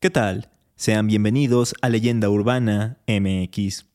¿Qué 0.00 0.10
tal? 0.10 0.48
Sean 0.76 1.08
bienvenidos 1.08 1.74
a 1.82 1.88
Leyenda 1.88 2.30
Urbana 2.30 2.98
MX. 3.08 3.86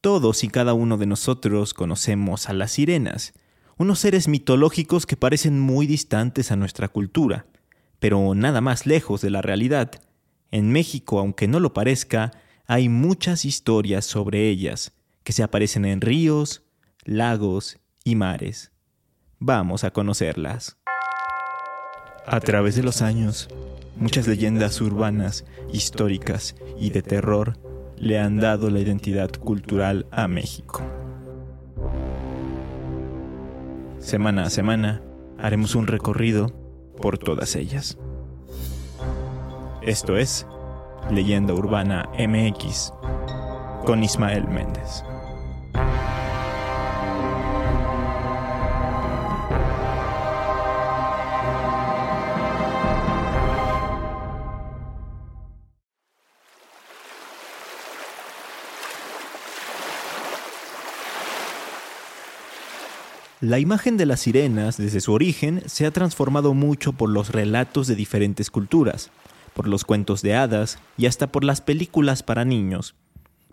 Todos 0.00 0.44
y 0.44 0.48
cada 0.48 0.74
uno 0.74 0.96
de 0.96 1.06
nosotros 1.06 1.74
conocemos 1.74 2.48
a 2.48 2.52
las 2.52 2.70
sirenas, 2.70 3.32
unos 3.76 3.98
seres 3.98 4.28
mitológicos 4.28 5.06
que 5.06 5.16
parecen 5.16 5.58
muy 5.58 5.88
distantes 5.88 6.52
a 6.52 6.56
nuestra 6.56 6.86
cultura, 6.86 7.46
pero 7.98 8.32
nada 8.36 8.60
más 8.60 8.86
lejos 8.86 9.22
de 9.22 9.30
la 9.30 9.42
realidad. 9.42 9.90
En 10.52 10.70
México, 10.70 11.18
aunque 11.18 11.48
no 11.48 11.58
lo 11.58 11.74
parezca, 11.74 12.30
hay 12.68 12.88
muchas 12.88 13.44
historias 13.44 14.04
sobre 14.04 14.48
ellas, 14.48 14.92
que 15.24 15.32
se 15.32 15.42
aparecen 15.42 15.84
en 15.84 16.00
ríos, 16.00 16.62
lagos 17.02 17.80
y 18.04 18.14
mares. 18.14 18.70
Vamos 19.40 19.82
a 19.82 19.90
conocerlas. 19.90 20.76
A 22.24 22.38
través 22.38 22.76
de 22.76 22.84
los 22.84 23.02
años, 23.02 23.48
muchas 24.00 24.26
leyendas 24.26 24.80
urbanas, 24.80 25.44
históricas 25.72 26.56
y 26.80 26.90
de 26.90 27.02
terror 27.02 27.58
le 27.96 28.18
han 28.18 28.38
dado 28.38 28.70
la 28.70 28.80
identidad 28.80 29.30
cultural 29.30 30.06
a 30.10 30.26
México. 30.26 30.80
Semana 33.98 34.44
a 34.44 34.50
semana 34.50 35.02
haremos 35.38 35.74
un 35.74 35.86
recorrido 35.86 36.48
por 37.00 37.18
todas 37.18 37.54
ellas. 37.54 37.98
Esto 39.82 40.16
es 40.16 40.46
Leyenda 41.10 41.52
Urbana 41.52 42.08
MX 42.18 42.92
con 43.84 44.02
Ismael 44.02 44.48
Méndez. 44.48 45.04
La 63.40 63.58
imagen 63.58 63.96
de 63.96 64.04
las 64.04 64.20
sirenas, 64.20 64.76
desde 64.76 65.00
su 65.00 65.14
origen, 65.14 65.62
se 65.64 65.86
ha 65.86 65.90
transformado 65.90 66.52
mucho 66.52 66.92
por 66.92 67.08
los 67.08 67.30
relatos 67.30 67.86
de 67.86 67.94
diferentes 67.94 68.50
culturas, 68.50 69.10
por 69.54 69.66
los 69.66 69.84
cuentos 69.84 70.20
de 70.20 70.34
hadas 70.34 70.78
y 70.98 71.06
hasta 71.06 71.32
por 71.32 71.42
las 71.42 71.62
películas 71.62 72.22
para 72.22 72.44
niños. 72.44 72.96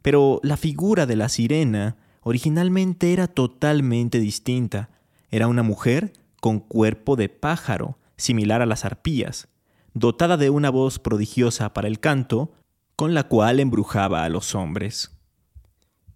Pero 0.01 0.41
la 0.43 0.57
figura 0.57 1.05
de 1.05 1.15
la 1.15 1.29
sirena 1.29 1.95
originalmente 2.23 3.13
era 3.13 3.27
totalmente 3.27 4.19
distinta. 4.19 4.89
Era 5.31 5.47
una 5.47 5.63
mujer 5.63 6.11
con 6.41 6.59
cuerpo 6.59 7.15
de 7.15 7.29
pájaro, 7.29 7.97
similar 8.17 8.61
a 8.61 8.65
las 8.65 8.83
arpías, 8.83 9.47
dotada 9.93 10.35
de 10.35 10.49
una 10.49 10.69
voz 10.69 10.99
prodigiosa 10.99 11.73
para 11.73 11.87
el 11.87 12.01
canto, 12.01 12.51
con 12.97 13.13
la 13.13 13.23
cual 13.29 13.61
embrujaba 13.61 14.25
a 14.25 14.29
los 14.29 14.53
hombres. 14.53 15.17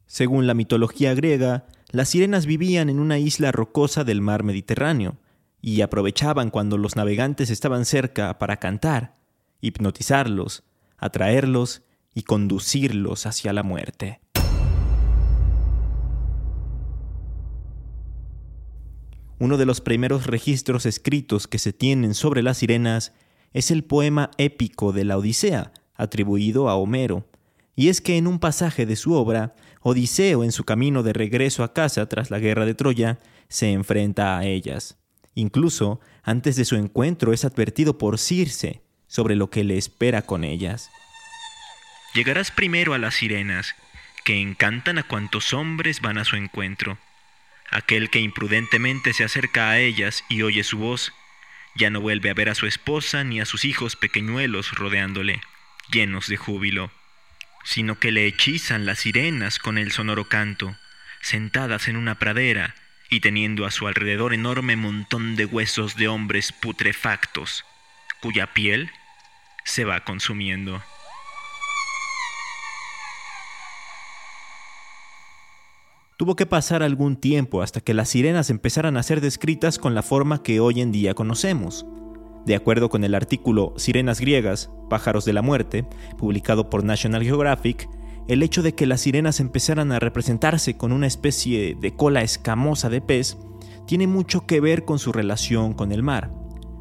Según 0.08 0.45
la 0.45 0.55
mitología 0.55 1.14
griega, 1.14 1.67
las 1.92 2.08
sirenas 2.09 2.45
vivían 2.45 2.89
en 2.89 3.00
una 3.00 3.20
isla 3.20 3.52
rocosa 3.52 4.03
del 4.06 4.22
mar 4.22 4.44
Mediterráneo 4.44 5.17
y 5.61 5.81
aprovechaban 5.81 6.50
cuando 6.50 6.78
los 6.78 6.95
navegantes 6.95 7.50
estaban 7.50 7.86
cerca 7.86 8.39
para 8.39 8.58
cantar, 8.58 9.17
hipnotizarlos, 9.59 10.64
atraerlos 10.98 11.83
y 12.16 12.23
conducirlos 12.23 13.25
hacia 13.25 13.52
la 13.52 13.64
muerte. 13.64 14.22
Uno 19.38 19.58
de 19.58 19.66
los 19.66 19.81
primeros 19.81 20.28
registros 20.28 20.86
escritos 20.86 21.48
que 21.48 21.59
se 21.59 21.73
tienen 21.73 22.14
sobre 22.14 22.42
las 22.42 22.59
sirenas 22.59 23.14
es 23.53 23.70
el 23.70 23.83
poema 23.83 24.31
épico 24.38 24.94
de 24.94 25.03
la 25.03 25.17
Odisea, 25.17 25.73
atribuido 25.95 26.70
a 26.70 26.76
Homero, 26.76 27.26
y 27.76 27.89
es 27.89 28.02
que 28.02 28.17
en 28.17 28.28
un 28.28 28.39
pasaje 28.39 28.86
de 28.86 28.95
su 28.95 29.14
obra, 29.14 29.55
Odiseo 29.84 30.44
en 30.44 30.52
su 30.52 30.64
camino 30.64 31.02
de 31.02 31.12
regreso 31.12 31.64
a 31.64 31.74
casa 31.74 32.08
tras 32.08 32.30
la 32.30 32.40
guerra 32.40 32.66
de 32.66 32.76
Troya, 32.76 33.17
se 33.50 33.72
enfrenta 33.72 34.38
a 34.38 34.45
ellas. 34.45 34.98
Incluso, 35.33 36.00
antes 36.23 36.55
de 36.55 36.66
su 36.66 36.76
encuentro 36.76 37.33
es 37.33 37.45
advertido 37.45 37.98
por 37.98 38.20
Circe 38.20 38.82
sobre 39.08 39.36
lo 39.36 39.50
que 39.50 39.64
le 39.64 39.78
espera 39.78 40.22
con 40.22 40.44
ellas. 40.44 40.92
Llegarás 42.14 42.52
primero 42.52 42.94
a 42.94 43.00
las 43.00 43.16
sirenas, 43.16 43.73
que 44.23 44.39
encantan 44.39 45.00
a 45.00 45.04
cuantos 45.04 45.52
hombres 45.54 46.02
van 46.02 46.20
a 46.20 46.26
su 46.26 46.36
encuentro. 46.36 47.00
Aquel 47.72 48.10
que 48.11 48.20
imprudentemente 48.20 49.14
se 49.14 49.23
acerca 49.23 49.70
a 49.70 49.80
ellas 49.80 50.23
y 50.30 50.44
oye 50.44 50.64
su 50.64 50.78
voz, 50.78 51.11
ya 51.76 51.89
no 51.89 52.02
vuelve 52.02 52.30
a 52.30 52.34
ver 52.34 52.50
a 52.50 52.55
su 52.55 52.67
esposa 52.67 53.23
ni 53.23 53.39
a 53.39 53.45
sus 53.45 53.66
hijos 53.66 53.95
pequeñuelos 53.95 54.73
rodeándole, 54.73 55.42
llenos 55.89 56.28
de 56.28 56.38
júbilo 56.38 56.92
sino 57.64 57.99
que 57.99 58.11
le 58.11 58.27
hechizan 58.27 58.86
las 58.86 58.99
sirenas 58.99 59.60
con 59.60 59.77
el 59.77 59.92
sonoro 59.92 60.26
canto, 60.26 60.76
sentadas 61.22 61.88
en 61.88 61.98
una 61.98 62.20
pradera 62.20 62.76
y 63.10 63.20
teniendo 63.20 63.66
a 63.66 63.72
su 63.72 63.88
alrededor 63.88 64.33
enorme 64.33 64.76
montón 64.76 65.36
de 65.36 65.45
huesos 65.45 65.95
de 65.95 66.08
hombres 66.08 66.52
putrefactos, 66.52 67.66
cuya 68.22 68.54
piel 68.54 68.92
se 69.66 69.86
va 69.86 70.04
consumiendo. 70.04 70.82
Tuvo 76.22 76.36
que 76.36 76.45
pasar 76.45 76.83
algún 76.83 77.16
tiempo 77.16 77.64
hasta 77.64 77.82
que 77.82 77.95
las 77.95 78.10
sirenas 78.10 78.52
empezaran 78.52 78.95
a 78.95 79.02
ser 79.02 79.22
descritas 79.22 79.80
con 79.80 79.95
la 79.95 80.04
forma 80.04 80.43
que 80.43 80.60
hoy 80.60 80.80
en 80.80 80.92
día 80.92 81.16
conocemos. 81.16 81.83
De 82.46 82.56
acuerdo 82.56 82.90
con 82.90 83.04
el 83.04 83.14
artículo 83.14 83.74
Sirenas 83.78 84.20
griegas, 84.20 84.72
pájaros 84.90 85.26
de 85.26 85.34
la 85.34 85.42
muerte, 85.42 85.86
publicado 86.18 86.70
por 86.70 86.84
National 86.84 87.24
Geographic, 87.24 87.88
el 88.28 88.44
hecho 88.44 88.64
de 88.64 88.74
que 88.74 88.86
las 88.86 89.02
sirenas 89.02 89.40
empezaran 89.40 89.92
a 89.92 90.00
representarse 90.00 90.78
con 90.78 90.92
una 90.92 91.08
especie 91.08 91.76
de 91.76 91.96
cola 91.96 92.22
escamosa 92.22 92.90
de 92.90 93.02
pez 93.02 93.38
tiene 93.86 94.08
mucho 94.08 94.46
que 94.46 94.62
ver 94.62 94.86
con 94.86 95.00
su 95.00 95.12
relación 95.12 95.74
con 95.74 95.92
el 95.92 96.04
mar. 96.04 96.32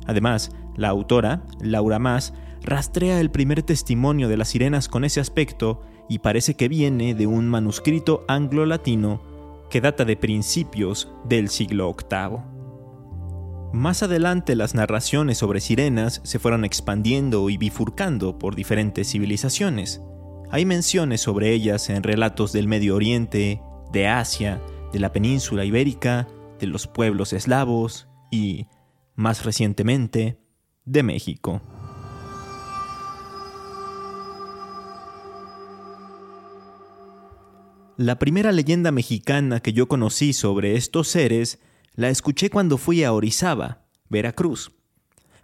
Además, 0.07 0.53
la 0.77 0.89
autora, 0.89 1.43
Laura 1.61 1.99
Mas, 1.99 2.35
rastrea 2.63 3.21
el 3.21 3.31
primer 3.31 3.63
testimonio 3.63 4.29
de 4.29 4.37
las 4.37 4.49
sirenas 4.49 4.89
con 4.89 5.05
ese 5.05 5.21
aspecto 5.21 5.83
y 6.09 6.19
parece 6.19 6.55
que 6.55 6.69
viene 6.69 7.15
de 7.15 7.27
un 7.27 7.49
manuscrito 7.49 8.25
anglo-latino 8.29 9.23
que 9.71 9.81
data 9.81 10.05
de 10.05 10.17
principios 10.17 11.13
del 11.25 11.49
siglo 11.49 11.95
VIII. 11.95 12.60
Más 13.73 14.03
adelante 14.03 14.57
las 14.57 14.75
narraciones 14.75 15.39
sobre 15.39 15.61
sirenas 15.61 16.21
se 16.25 16.41
fueron 16.41 16.65
expandiendo 16.65 17.49
y 17.51 17.57
bifurcando 17.57 18.37
por 18.37 18.57
diferentes 18.57 19.13
civilizaciones. 19.13 20.03
Hay 20.51 20.67
menciones 20.67 21.21
sobre 21.21 21.53
ellas 21.53 21.89
en 21.89 22.03
relatos 22.03 22.53
del 22.53 22.67
Medio 22.67 22.97
Oriente, 22.97 23.63
de 23.93 24.09
Asia, 24.09 24.61
de 24.93 24.99
la 24.99 25.13
península 25.13 25.65
ibérica, 25.65 26.27
de 26.59 26.67
los 26.67 26.89
pueblos 26.89 27.33
eslavos 27.33 28.09
y, 28.33 28.67
más 29.15 29.45
recientemente, 29.45 30.41
de 30.85 31.05
México. 31.05 31.63
La 37.97 38.19
primera 38.19 38.51
leyenda 38.51 38.91
mexicana 38.91 39.61
que 39.61 39.73
yo 39.73 39.87
conocí 39.87 40.33
sobre 40.33 40.75
estos 40.75 41.07
seres 41.07 41.61
la 41.95 42.09
escuché 42.09 42.51
cuando 42.51 42.79
fui 42.79 43.05
a 43.05 43.13
Orizaba, 43.13 43.83
Veracruz. 44.09 44.73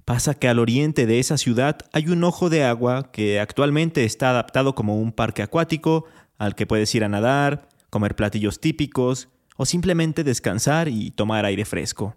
Pasa 0.05 0.35
que 0.35 0.49
al 0.49 0.59
oriente 0.59 1.07
de 1.07 1.19
esa 1.19 1.37
ciudad 1.37 1.79
hay 1.93 2.09
un 2.09 2.23
ojo 2.23 2.49
de 2.49 2.65
agua 2.65 3.11
que 3.11 3.41
actualmente 3.41 4.05
está 4.05 4.31
adaptado 4.31 4.75
como 4.75 5.01
un 5.01 5.13
parque 5.13 5.43
acuático 5.43 6.05
al 6.39 6.55
que 6.55 6.67
puedes 6.67 6.95
ir 6.95 7.03
a 7.03 7.09
nadar, 7.09 7.69
comer 7.91 8.15
platillos 8.15 8.61
típicos 8.61 9.29
o 9.57 9.67
simplemente 9.67 10.23
descansar 10.23 10.89
y 10.89 11.11
tomar 11.11 11.45
aire 11.45 11.65
fresco. 11.65 12.15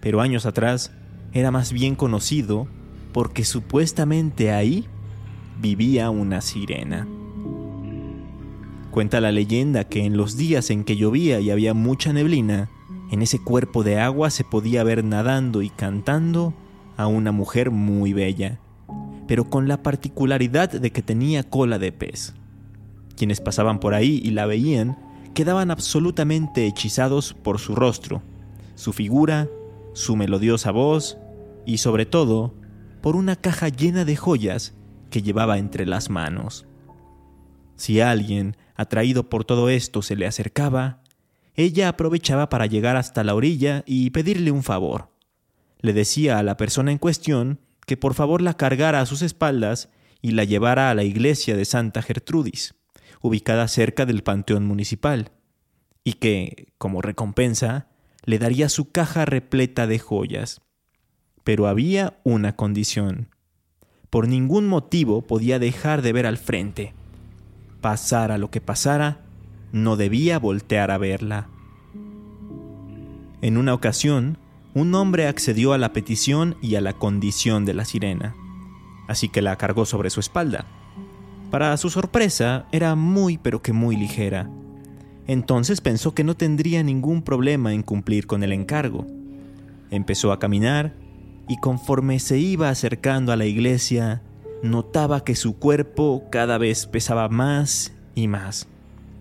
Pero 0.00 0.20
años 0.20 0.46
atrás 0.46 0.92
era 1.32 1.50
más 1.50 1.72
bien 1.72 1.96
conocido 1.96 2.68
porque 3.12 3.44
supuestamente 3.44 4.52
ahí 4.52 4.86
vivía 5.60 6.10
una 6.10 6.40
sirena. 6.40 7.08
Cuenta 8.90 9.20
la 9.20 9.32
leyenda 9.32 9.84
que 9.84 10.04
en 10.04 10.16
los 10.16 10.36
días 10.36 10.70
en 10.70 10.84
que 10.84 10.96
llovía 10.96 11.40
y 11.40 11.50
había 11.50 11.74
mucha 11.74 12.12
neblina, 12.12 12.70
en 13.10 13.22
ese 13.22 13.40
cuerpo 13.42 13.82
de 13.82 13.98
agua 13.98 14.30
se 14.30 14.44
podía 14.44 14.84
ver 14.84 15.04
nadando 15.04 15.62
y 15.62 15.70
cantando 15.70 16.54
a 16.96 17.06
una 17.06 17.32
mujer 17.32 17.70
muy 17.70 18.12
bella, 18.12 18.60
pero 19.26 19.50
con 19.50 19.68
la 19.68 19.82
particularidad 19.82 20.70
de 20.70 20.90
que 20.92 21.02
tenía 21.02 21.42
cola 21.42 21.78
de 21.78 21.92
pez. 21.92 22.34
Quienes 23.16 23.40
pasaban 23.40 23.80
por 23.80 23.94
ahí 23.94 24.20
y 24.24 24.30
la 24.30 24.46
veían 24.46 24.98
quedaban 25.34 25.70
absolutamente 25.70 26.66
hechizados 26.66 27.34
por 27.34 27.58
su 27.58 27.74
rostro, 27.74 28.22
su 28.74 28.92
figura, 28.92 29.48
su 29.92 30.16
melodiosa 30.16 30.70
voz 30.70 31.18
y 31.66 31.78
sobre 31.78 32.06
todo 32.06 32.54
por 33.00 33.16
una 33.16 33.36
caja 33.36 33.68
llena 33.68 34.04
de 34.04 34.16
joyas 34.16 34.74
que 35.10 35.22
llevaba 35.22 35.58
entre 35.58 35.86
las 35.86 36.10
manos. 36.10 36.66
Si 37.76 38.00
alguien, 38.00 38.56
atraído 38.76 39.28
por 39.28 39.44
todo 39.44 39.68
esto, 39.68 40.02
se 40.02 40.16
le 40.16 40.26
acercaba, 40.26 40.99
ella 41.54 41.88
aprovechaba 41.88 42.48
para 42.48 42.66
llegar 42.66 42.96
hasta 42.96 43.24
la 43.24 43.34
orilla 43.34 43.82
y 43.86 44.10
pedirle 44.10 44.50
un 44.50 44.62
favor. 44.62 45.10
Le 45.80 45.92
decía 45.92 46.38
a 46.38 46.42
la 46.42 46.56
persona 46.56 46.92
en 46.92 46.98
cuestión 46.98 47.60
que 47.86 47.96
por 47.96 48.14
favor 48.14 48.42
la 48.42 48.54
cargara 48.54 49.00
a 49.00 49.06
sus 49.06 49.22
espaldas 49.22 49.88
y 50.22 50.32
la 50.32 50.44
llevara 50.44 50.90
a 50.90 50.94
la 50.94 51.04
iglesia 51.04 51.56
de 51.56 51.64
Santa 51.64 52.02
Gertrudis, 52.02 52.74
ubicada 53.22 53.66
cerca 53.68 54.06
del 54.06 54.22
Panteón 54.22 54.66
Municipal, 54.66 55.32
y 56.04 56.14
que, 56.14 56.72
como 56.78 57.02
recompensa, 57.02 57.88
le 58.24 58.38
daría 58.38 58.68
su 58.68 58.90
caja 58.90 59.24
repleta 59.24 59.86
de 59.86 59.98
joyas. 59.98 60.60
Pero 61.44 61.66
había 61.66 62.20
una 62.22 62.54
condición. 62.56 63.28
Por 64.10 64.28
ningún 64.28 64.66
motivo 64.66 65.22
podía 65.22 65.58
dejar 65.58 66.02
de 66.02 66.12
ver 66.12 66.26
al 66.26 66.38
frente. 66.38 66.94
Pasara 67.80 68.38
lo 68.38 68.50
que 68.50 68.60
pasara, 68.60 69.20
no 69.72 69.96
debía 69.96 70.38
voltear 70.38 70.90
a 70.90 70.98
verla. 70.98 71.48
En 73.42 73.56
una 73.56 73.74
ocasión, 73.74 74.38
un 74.74 74.94
hombre 74.94 75.26
accedió 75.26 75.72
a 75.72 75.78
la 75.78 75.92
petición 75.92 76.56
y 76.62 76.74
a 76.76 76.80
la 76.80 76.92
condición 76.92 77.64
de 77.64 77.74
la 77.74 77.84
sirena, 77.84 78.34
así 79.08 79.28
que 79.28 79.42
la 79.42 79.56
cargó 79.56 79.86
sobre 79.86 80.10
su 80.10 80.20
espalda. 80.20 80.66
Para 81.50 81.76
su 81.76 81.90
sorpresa, 81.90 82.66
era 82.70 82.94
muy 82.94 83.38
pero 83.38 83.62
que 83.62 83.72
muy 83.72 83.96
ligera. 83.96 84.48
Entonces 85.26 85.80
pensó 85.80 86.14
que 86.14 86.24
no 86.24 86.36
tendría 86.36 86.82
ningún 86.82 87.22
problema 87.22 87.72
en 87.72 87.82
cumplir 87.82 88.26
con 88.26 88.42
el 88.42 88.52
encargo. 88.52 89.06
Empezó 89.90 90.32
a 90.32 90.38
caminar 90.38 90.94
y 91.48 91.56
conforme 91.58 92.20
se 92.20 92.38
iba 92.38 92.68
acercando 92.68 93.32
a 93.32 93.36
la 93.36 93.46
iglesia, 93.46 94.22
notaba 94.62 95.24
que 95.24 95.34
su 95.34 95.58
cuerpo 95.58 96.24
cada 96.30 96.58
vez 96.58 96.86
pesaba 96.86 97.28
más 97.28 97.92
y 98.14 98.28
más, 98.28 98.68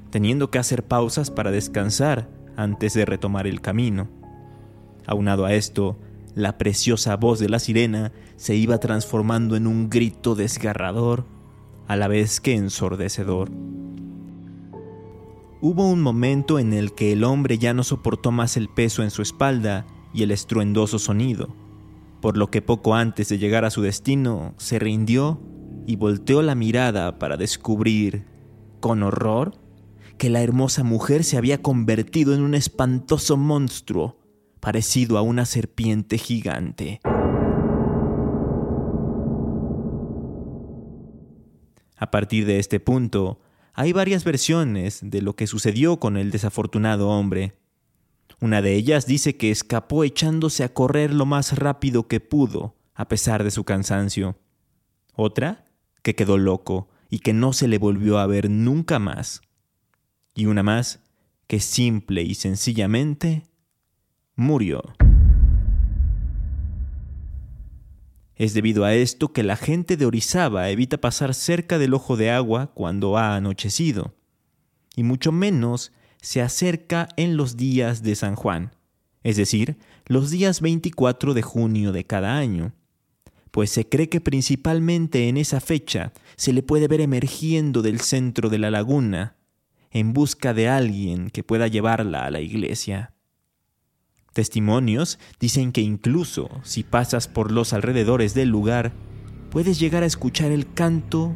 teniendo 0.09 0.51
que 0.51 0.59
hacer 0.59 0.83
pausas 0.83 1.31
para 1.31 1.51
descansar 1.51 2.29
antes 2.55 2.93
de 2.93 3.05
retomar 3.05 3.47
el 3.47 3.61
camino. 3.61 4.09
Aunado 5.05 5.45
a 5.45 5.53
esto, 5.53 5.97
la 6.35 6.57
preciosa 6.57 7.15
voz 7.15 7.39
de 7.39 7.49
la 7.49 7.59
sirena 7.59 8.11
se 8.35 8.55
iba 8.55 8.79
transformando 8.79 9.55
en 9.55 9.67
un 9.67 9.89
grito 9.89 10.35
desgarrador, 10.35 11.25
a 11.87 11.95
la 11.95 12.07
vez 12.07 12.39
que 12.39 12.53
ensordecedor. 12.53 13.49
Hubo 15.61 15.89
un 15.89 16.01
momento 16.01 16.59
en 16.59 16.71
el 16.71 16.93
que 16.93 17.11
el 17.11 17.23
hombre 17.23 17.57
ya 17.57 17.73
no 17.73 17.83
soportó 17.83 18.31
más 18.31 18.55
el 18.57 18.69
peso 18.69 19.03
en 19.03 19.09
su 19.09 19.21
espalda 19.21 19.85
y 20.13 20.23
el 20.23 20.31
estruendoso 20.31 20.99
sonido, 20.99 21.49
por 22.21 22.37
lo 22.37 22.51
que 22.51 22.61
poco 22.61 22.95
antes 22.95 23.27
de 23.29 23.39
llegar 23.39 23.65
a 23.65 23.71
su 23.71 23.81
destino 23.81 24.53
se 24.57 24.79
rindió 24.79 25.41
y 25.85 25.95
volteó 25.95 26.41
la 26.41 26.55
mirada 26.55 27.17
para 27.19 27.35
descubrir, 27.35 28.25
con 28.79 29.03
horror, 29.03 29.55
que 30.19 30.29
la 30.29 30.43
hermosa 30.43 30.83
mujer 30.83 31.23
se 31.23 31.37
había 31.37 31.63
convertido 31.63 32.35
en 32.35 32.41
un 32.41 32.53
espantoso 32.53 33.37
monstruo 33.37 34.19
parecido 34.59 35.17
a 35.17 35.21
una 35.21 35.45
serpiente 35.45 36.17
gigante. 36.17 36.99
A 41.95 42.11
partir 42.11 42.45
de 42.45 42.59
este 42.59 42.81
punto, 42.81 43.39
hay 43.73 43.93
varias 43.93 44.25
versiones 44.25 44.99
de 45.01 45.21
lo 45.21 45.37
que 45.37 45.47
sucedió 45.47 45.99
con 46.01 46.17
el 46.17 46.31
desafortunado 46.31 47.09
hombre. 47.09 47.53
Una 48.41 48.61
de 48.61 48.75
ellas 48.75 49.05
dice 49.05 49.37
que 49.37 49.51
escapó 49.51 50.03
echándose 50.03 50.65
a 50.65 50.73
correr 50.73 51.13
lo 51.13 51.25
más 51.25 51.57
rápido 51.57 52.09
que 52.09 52.19
pudo, 52.19 52.75
a 52.93 53.07
pesar 53.07 53.45
de 53.45 53.51
su 53.51 53.63
cansancio. 53.63 54.37
Otra, 55.15 55.65
que 56.03 56.15
quedó 56.15 56.37
loco 56.37 56.89
y 57.09 57.19
que 57.19 57.31
no 57.31 57.53
se 57.53 57.69
le 57.69 57.77
volvió 57.77 58.19
a 58.19 58.27
ver 58.27 58.49
nunca 58.49 58.99
más. 58.99 59.41
Y 60.39 60.45
una 60.45 60.63
más, 60.63 61.01
que 61.47 61.59
simple 61.59 62.21
y 62.21 62.33
sencillamente 62.33 63.43
murió. 64.37 64.81
Es 68.37 68.53
debido 68.53 68.85
a 68.85 68.93
esto 68.93 69.33
que 69.33 69.43
la 69.43 69.57
gente 69.57 69.97
de 69.97 70.05
Orizaba 70.05 70.69
evita 70.69 71.01
pasar 71.01 71.33
cerca 71.33 71.77
del 71.77 71.93
ojo 71.93 72.15
de 72.15 72.31
agua 72.31 72.71
cuando 72.73 73.17
ha 73.17 73.35
anochecido, 73.35 74.15
y 74.95 75.03
mucho 75.03 75.33
menos 75.33 75.91
se 76.21 76.41
acerca 76.41 77.09
en 77.17 77.35
los 77.35 77.57
días 77.57 78.01
de 78.01 78.15
San 78.15 78.35
Juan, 78.35 78.71
es 79.23 79.35
decir, 79.35 79.77
los 80.05 80.29
días 80.29 80.61
24 80.61 81.33
de 81.33 81.41
junio 81.41 81.91
de 81.91 82.05
cada 82.05 82.37
año, 82.37 82.71
pues 83.51 83.71
se 83.71 83.89
cree 83.89 84.07
que 84.07 84.21
principalmente 84.21 85.27
en 85.27 85.35
esa 85.35 85.59
fecha 85.59 86.13
se 86.37 86.53
le 86.53 86.63
puede 86.63 86.87
ver 86.87 87.01
emergiendo 87.01 87.81
del 87.81 87.99
centro 87.99 88.47
de 88.47 88.59
la 88.59 88.71
laguna, 88.71 89.35
en 89.91 90.13
busca 90.13 90.53
de 90.53 90.67
alguien 90.67 91.29
que 91.29 91.43
pueda 91.43 91.67
llevarla 91.67 92.25
a 92.25 92.31
la 92.31 92.41
iglesia. 92.41 93.13
Testimonios 94.33 95.19
dicen 95.39 95.71
que 95.71 95.81
incluso 95.81 96.49
si 96.63 96.83
pasas 96.83 97.27
por 97.27 97.51
los 97.51 97.73
alrededores 97.73 98.33
del 98.33 98.49
lugar, 98.49 98.93
puedes 99.49 99.79
llegar 99.79 100.03
a 100.03 100.05
escuchar 100.05 100.51
el 100.51 100.71
canto 100.73 101.35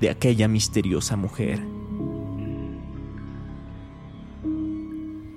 de 0.00 0.10
aquella 0.10 0.48
misteriosa 0.48 1.16
mujer. 1.16 1.60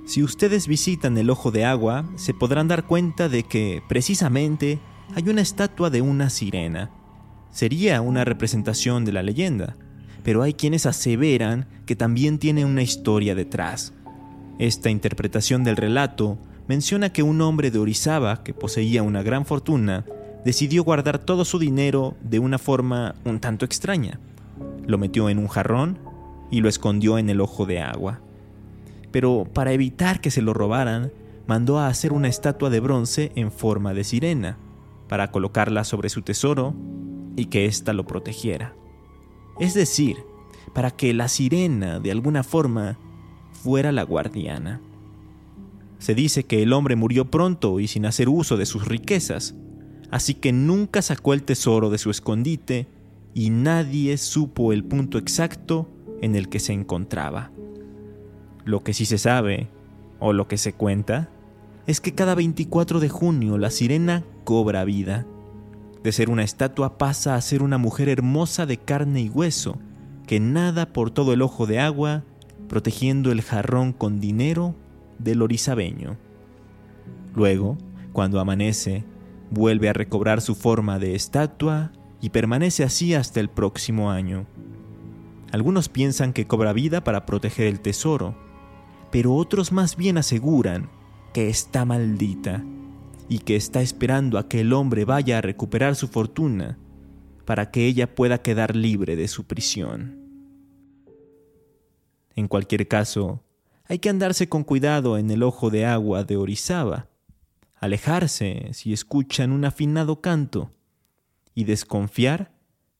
Si 0.05 0.23
ustedes 0.23 0.67
visitan 0.67 1.17
el 1.17 1.29
Ojo 1.29 1.51
de 1.51 1.65
Agua, 1.65 2.09
se 2.15 2.33
podrán 2.33 2.69
dar 2.69 2.85
cuenta 2.85 3.27
de 3.27 3.43
que, 3.43 3.83
precisamente, 3.89 4.79
hay 5.13 5.27
una 5.27 5.41
estatua 5.41 5.89
de 5.89 6.01
una 6.01 6.29
sirena. 6.29 6.91
Sería 7.51 8.00
una 8.00 8.23
representación 8.23 9.03
de 9.03 9.11
la 9.11 9.21
leyenda, 9.21 9.75
pero 10.27 10.44
hay 10.44 10.56
quienes 10.56 10.85
aseveran 10.85 11.68
que 11.85 11.95
también 11.95 12.38
tiene 12.38 12.65
una 12.65 12.81
historia 12.81 13.33
detrás. 13.33 13.94
Esta 14.59 14.89
interpretación 14.89 15.63
del 15.63 15.77
relato 15.77 16.38
menciona 16.68 17.13
que 17.13 17.24
un 17.24 17.39
hombre 17.39 17.71
de 17.71 17.79
Orizaba, 17.79 18.44
que 18.44 18.53
poseía 18.53 19.03
una 19.03 19.24
gran 19.24 19.45
fortuna, 19.45 20.03
decidió 20.44 20.83
guardar 20.83 21.18
todo 21.18 21.45
su 21.45 21.59
dinero 21.59 22.18
de 22.19 22.39
una 22.39 22.57
forma 22.57 23.15
un 23.24 23.39
tanto 23.39 23.63
extraña. 23.63 24.19
Lo 24.85 24.97
metió 24.97 25.29
en 25.29 25.38
un 25.38 25.47
jarrón 25.47 25.97
y 26.51 26.59
lo 26.59 26.68
escondió 26.68 27.18
en 27.18 27.29
el 27.29 27.39
ojo 27.39 27.65
de 27.65 27.79
agua. 27.79 28.19
Pero 29.13 29.47
para 29.53 29.71
evitar 29.71 30.19
que 30.19 30.29
se 30.29 30.41
lo 30.41 30.53
robaran, 30.53 31.09
mandó 31.47 31.79
a 31.79 31.88
hacer 31.88 32.12
una 32.12 32.27
estatua 32.27 32.69
de 32.69 32.81
bronce 32.81 33.31
en 33.35 33.50
forma 33.50 33.94
de 33.94 34.03
sirena, 34.03 34.57
para 35.07 35.31
colocarla 35.31 35.85
sobre 35.85 36.09
su 36.09 36.21
tesoro 36.21 36.75
y 37.38 37.45
que 37.45 37.65
ésta 37.65 37.94
lo 37.94 38.06
protegiera. 38.06 38.74
Es 39.59 39.74
decir, 39.74 40.18
para 40.74 40.92
que 40.92 41.13
la 41.13 41.27
sirena, 41.27 42.00
de 42.00 42.12
alguna 42.12 42.44
forma, 42.44 43.00
fuera 43.51 43.92
la 43.92 44.04
guardiana. 44.04 44.81
Se 46.00 46.13
dice 46.13 46.44
que 46.44 46.62
el 46.62 46.74
hombre 46.74 46.95
murió 46.95 47.31
pronto 47.31 47.80
y 47.80 47.88
sin 47.88 48.06
hacer 48.06 48.30
uso 48.30 48.57
de 48.57 48.65
sus 48.65 48.88
riquezas, 48.88 49.56
así 50.12 50.36
que 50.36 50.54
nunca 50.54 51.01
sacó 51.01 51.33
el 51.33 51.44
tesoro 51.44 51.89
de 51.89 51.98
su 51.98 52.12
escondite 52.12 52.88
y 53.33 53.50
nadie 53.50 54.18
supo 54.18 54.74
el 54.74 54.83
punto 54.83 55.18
exacto 55.18 55.89
en 56.22 56.36
el 56.36 56.50
que 56.50 56.60
se 56.60 56.74
encontraba. 56.74 57.51
Lo 58.63 58.84
que 58.84 58.93
sí 58.93 59.05
se 59.05 59.17
sabe, 59.17 59.70
o 60.20 60.34
lo 60.34 60.48
que 60.48 60.58
se 60.58 60.74
cuenta, 60.74 61.29
es 61.88 62.01
que 62.01 62.13
cada 62.13 62.36
24 62.36 63.00
de 63.00 63.10
junio 63.10 63.58
la 63.58 63.72
sirena 63.72 64.24
cobra 64.43 64.84
vida. 64.84 65.25
De 66.07 66.13
ser 66.13 66.29
una 66.29 66.43
estatua 66.45 66.97
pasa 66.97 67.35
a 67.35 67.41
ser 67.41 67.61
una 67.61 67.77
mujer 67.77 68.07
hermosa 68.07 68.65
de 68.65 68.77
carne 68.77 69.23
y 69.23 69.27
hueso, 69.27 69.77
que 70.25 70.39
nada 70.39 70.93
por 70.93 71.11
todo 71.11 71.33
el 71.33 71.41
ojo 71.41 71.65
de 71.65 71.81
agua, 71.81 72.23
protegiendo 72.69 73.29
el 73.29 73.41
jarrón 73.41 73.91
con 73.91 74.21
dinero 74.21 74.73
del 75.19 75.41
orizabeño. 75.41 76.15
Luego, 77.35 77.77
cuando 78.13 78.39
amanece, 78.39 79.03
vuelve 79.51 79.89
a 79.89 79.93
recobrar 79.93 80.39
su 80.39 80.55
forma 80.55 80.97
de 80.97 81.13
estatua 81.13 81.91
y 82.21 82.29
permanece 82.29 82.85
así 82.85 83.13
hasta 83.13 83.41
el 83.41 83.49
próximo 83.49 84.09
año. 84.09 84.45
Algunos 85.51 85.89
piensan 85.89 86.31
que 86.31 86.47
cobra 86.47 86.71
vida 86.71 87.03
para 87.03 87.25
proteger 87.25 87.67
el 87.67 87.81
tesoro, 87.81 88.33
pero 89.11 89.35
otros 89.35 89.73
más 89.73 89.97
bien 89.97 90.17
aseguran 90.17 90.89
que 91.33 91.49
está 91.49 91.83
maldita 91.83 92.63
y 93.29 93.39
que 93.39 93.55
está 93.55 93.81
esperando 93.81 94.38
a 94.38 94.48
que 94.48 94.62
el 94.62 94.74
hombre 94.74 95.05
vaya 95.05 95.38
a 95.38 95.41
recuperar 95.41 95.96
su 95.96 96.07
fortuna 96.07 96.77
para 97.46 97.72
que 97.72 97.86
ella 97.86 98.13
pueda 98.13 98.41
quedar 98.41 98.75
libre 98.75 99.15
de 99.15 99.27
su 99.27 99.46
prisión. 99.46 100.19
En 102.36 102.48
cualquier 102.48 102.88
caso, 102.88 103.43
hay 103.86 104.00
que 104.00 104.10
andarse 104.10 104.50
con 104.50 104.63
cuidado 104.63 105.17
en 105.17 105.31
el 105.31 105.43
ojo 105.43 105.69
de 105.69 105.86
agua 105.86 106.24
de 106.24 106.38
Orizaba, 106.38 107.07
alejarse 107.75 108.69
si 108.74 108.93
escuchan 108.93 109.51
un 109.51 109.65
afinado 109.65 110.22
canto 110.22 110.72
y 111.55 111.63
desconfiar 111.63 112.51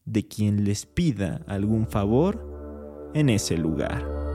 de 0.06 0.28
quien 0.28 0.64
les 0.64 0.86
pida 0.86 1.42
algún 1.48 1.88
favor 1.88 3.12
en 3.14 3.30
ese 3.30 3.58
lugar. 3.58 4.27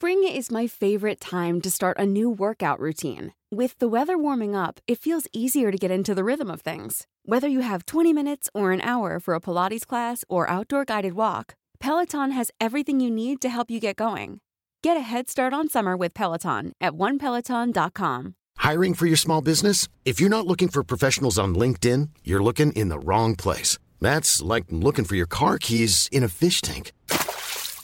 Spring 0.00 0.22
is 0.22 0.52
my 0.52 0.68
favorite 0.68 1.18
time 1.18 1.60
to 1.60 1.68
start 1.68 1.98
a 1.98 2.06
new 2.06 2.30
workout 2.30 2.78
routine. 2.78 3.32
With 3.50 3.76
the 3.80 3.88
weather 3.88 4.16
warming 4.16 4.54
up, 4.54 4.78
it 4.86 5.00
feels 5.00 5.26
easier 5.32 5.72
to 5.72 5.76
get 5.76 5.90
into 5.90 6.14
the 6.14 6.22
rhythm 6.22 6.52
of 6.52 6.60
things. 6.60 7.08
Whether 7.24 7.48
you 7.48 7.62
have 7.62 7.84
20 7.84 8.12
minutes 8.12 8.48
or 8.54 8.70
an 8.70 8.80
hour 8.82 9.18
for 9.18 9.34
a 9.34 9.40
Pilates 9.40 9.84
class 9.84 10.24
or 10.28 10.48
outdoor 10.48 10.84
guided 10.84 11.14
walk, 11.14 11.56
Peloton 11.80 12.30
has 12.30 12.52
everything 12.60 13.00
you 13.00 13.10
need 13.10 13.40
to 13.40 13.48
help 13.48 13.72
you 13.72 13.80
get 13.80 13.96
going. 13.96 14.38
Get 14.84 14.96
a 14.96 15.00
head 15.00 15.28
start 15.28 15.52
on 15.52 15.68
summer 15.68 15.96
with 15.96 16.14
Peloton 16.14 16.74
at 16.80 16.92
onepeloton.com. 16.92 18.34
Hiring 18.58 18.94
for 18.94 19.06
your 19.06 19.16
small 19.16 19.40
business? 19.40 19.88
If 20.04 20.20
you're 20.20 20.30
not 20.30 20.46
looking 20.46 20.68
for 20.68 20.84
professionals 20.84 21.40
on 21.40 21.56
LinkedIn, 21.56 22.10
you're 22.22 22.42
looking 22.42 22.70
in 22.74 22.88
the 22.88 23.00
wrong 23.00 23.34
place. 23.34 23.78
That's 24.00 24.40
like 24.40 24.66
looking 24.70 25.04
for 25.04 25.16
your 25.16 25.26
car 25.26 25.58
keys 25.58 26.08
in 26.12 26.22
a 26.22 26.28
fish 26.28 26.60
tank. 26.60 26.92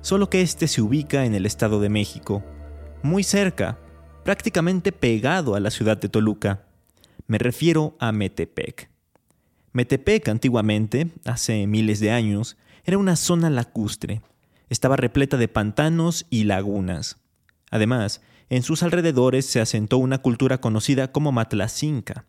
solo 0.00 0.30
que 0.30 0.42
este 0.42 0.68
se 0.68 0.82
ubica 0.82 1.24
en 1.24 1.34
el 1.34 1.46
Estado 1.46 1.80
de 1.80 1.88
México, 1.88 2.44
muy 3.02 3.22
cerca, 3.22 3.78
prácticamente 4.24 4.92
pegado 4.92 5.54
a 5.54 5.60
la 5.60 5.70
ciudad 5.70 5.96
de 5.96 6.08
Toluca. 6.08 6.66
Me 7.26 7.38
refiero 7.38 7.96
a 7.98 8.12
Metepec. 8.12 8.90
Metepec 9.72 10.28
antiguamente, 10.28 11.10
hace 11.24 11.66
miles 11.66 12.00
de 12.00 12.10
años, 12.10 12.56
era 12.84 12.98
una 12.98 13.16
zona 13.16 13.50
lacustre. 13.50 14.20
Estaba 14.68 14.96
repleta 14.96 15.36
de 15.36 15.48
pantanos 15.48 16.26
y 16.30 16.44
lagunas. 16.44 17.18
Además, 17.70 18.20
en 18.48 18.62
sus 18.62 18.82
alrededores 18.82 19.46
se 19.46 19.60
asentó 19.60 19.98
una 19.98 20.18
cultura 20.18 20.60
conocida 20.60 21.12
como 21.12 21.30
Matlacinca, 21.30 22.24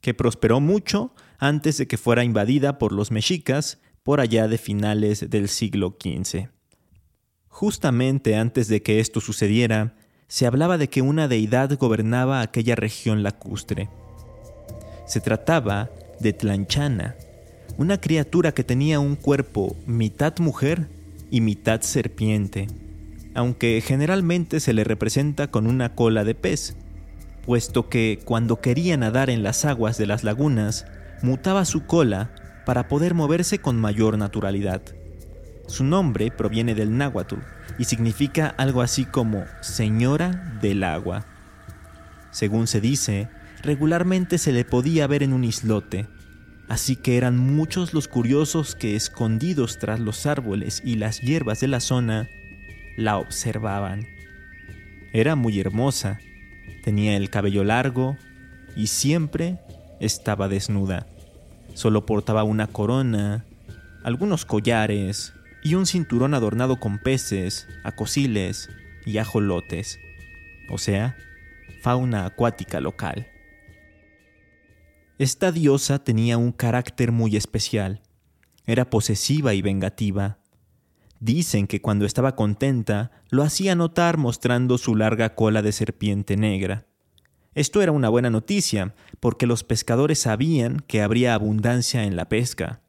que 0.00 0.12
prosperó 0.12 0.60
mucho 0.60 1.14
antes 1.38 1.78
de 1.78 1.86
que 1.86 1.96
fuera 1.96 2.24
invadida 2.24 2.78
por 2.78 2.92
los 2.92 3.10
mexicas 3.10 3.80
por 4.02 4.20
allá 4.20 4.46
de 4.48 4.58
finales 4.58 5.30
del 5.30 5.48
siglo 5.48 5.96
XV. 5.98 6.53
Justamente 7.54 8.34
antes 8.34 8.66
de 8.66 8.82
que 8.82 8.98
esto 8.98 9.20
sucediera, 9.20 9.94
se 10.26 10.44
hablaba 10.44 10.76
de 10.76 10.88
que 10.88 11.02
una 11.02 11.28
deidad 11.28 11.70
gobernaba 11.78 12.40
aquella 12.40 12.74
región 12.74 13.22
lacustre. 13.22 13.88
Se 15.06 15.20
trataba 15.20 15.88
de 16.18 16.32
Tlanchana, 16.32 17.14
una 17.78 18.00
criatura 18.00 18.50
que 18.50 18.64
tenía 18.64 18.98
un 18.98 19.14
cuerpo 19.14 19.76
mitad 19.86 20.36
mujer 20.40 20.88
y 21.30 21.42
mitad 21.42 21.82
serpiente, 21.82 22.66
aunque 23.36 23.80
generalmente 23.86 24.58
se 24.58 24.72
le 24.72 24.82
representa 24.82 25.52
con 25.52 25.68
una 25.68 25.94
cola 25.94 26.24
de 26.24 26.34
pez, 26.34 26.74
puesto 27.46 27.88
que 27.88 28.18
cuando 28.24 28.60
quería 28.60 28.96
nadar 28.96 29.30
en 29.30 29.44
las 29.44 29.64
aguas 29.64 29.96
de 29.96 30.06
las 30.06 30.24
lagunas, 30.24 30.86
mutaba 31.22 31.64
su 31.66 31.86
cola 31.86 32.32
para 32.66 32.88
poder 32.88 33.14
moverse 33.14 33.60
con 33.60 33.80
mayor 33.80 34.18
naturalidad. 34.18 34.82
Su 35.66 35.84
nombre 35.84 36.30
proviene 36.30 36.74
del 36.74 36.96
náhuatl 36.96 37.36
y 37.78 37.84
significa 37.84 38.48
algo 38.58 38.82
así 38.82 39.04
como 39.04 39.44
Señora 39.60 40.58
del 40.60 40.84
Agua. 40.84 41.26
Según 42.30 42.66
se 42.66 42.80
dice, 42.80 43.28
regularmente 43.62 44.38
se 44.38 44.52
le 44.52 44.64
podía 44.64 45.06
ver 45.06 45.22
en 45.22 45.32
un 45.32 45.44
islote, 45.44 46.06
así 46.68 46.96
que 46.96 47.16
eran 47.16 47.38
muchos 47.38 47.94
los 47.94 48.08
curiosos 48.08 48.74
que 48.74 48.96
escondidos 48.96 49.78
tras 49.78 50.00
los 50.00 50.26
árboles 50.26 50.82
y 50.84 50.96
las 50.96 51.20
hierbas 51.20 51.60
de 51.60 51.68
la 51.68 51.80
zona, 51.80 52.28
la 52.96 53.16
observaban. 53.16 54.06
Era 55.12 55.34
muy 55.36 55.58
hermosa, 55.60 56.18
tenía 56.82 57.16
el 57.16 57.30
cabello 57.30 57.64
largo 57.64 58.16
y 58.76 58.88
siempre 58.88 59.58
estaba 60.00 60.48
desnuda. 60.48 61.06
Solo 61.74 62.04
portaba 62.04 62.44
una 62.44 62.66
corona, 62.66 63.44
algunos 64.04 64.44
collares 64.44 65.32
y 65.64 65.74
un 65.74 65.86
cinturón 65.86 66.34
adornado 66.34 66.78
con 66.78 66.98
peces, 66.98 67.66
acosiles 67.82 68.68
y 69.06 69.18
ajolotes, 69.18 69.98
o 70.68 70.78
sea, 70.78 71.16
fauna 71.80 72.26
acuática 72.26 72.80
local. 72.80 73.26
Esta 75.18 75.52
diosa 75.52 76.04
tenía 76.04 76.36
un 76.38 76.52
carácter 76.52 77.12
muy 77.12 77.36
especial. 77.36 78.02
Era 78.66 78.90
posesiva 78.90 79.54
y 79.54 79.62
vengativa. 79.62 80.38
Dicen 81.18 81.66
que 81.66 81.80
cuando 81.80 82.04
estaba 82.04 82.36
contenta 82.36 83.10
lo 83.30 83.42
hacía 83.42 83.74
notar 83.74 84.18
mostrando 84.18 84.76
su 84.76 84.94
larga 84.96 85.34
cola 85.34 85.62
de 85.62 85.72
serpiente 85.72 86.36
negra. 86.36 86.86
Esto 87.54 87.80
era 87.80 87.92
una 87.92 88.08
buena 88.08 88.30
noticia, 88.30 88.94
porque 89.20 89.46
los 89.46 89.64
pescadores 89.64 90.18
sabían 90.18 90.80
que 90.80 91.00
habría 91.00 91.34
abundancia 91.34 92.04
en 92.04 92.16
la 92.16 92.28
pesca. 92.28 92.82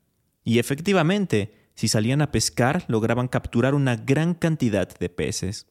Y 0.43 0.59
efectivamente, 0.59 1.64
si 1.75 1.87
salían 1.89 2.21
a 2.21 2.31
pescar, 2.31 2.85
lograban 2.87 3.27
capturar 3.27 3.75
una 3.75 3.97
gran 3.97 4.33
cantidad 4.33 4.87
de 4.97 5.09
peces. 5.09 5.67